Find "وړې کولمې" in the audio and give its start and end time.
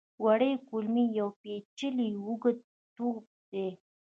0.23-1.05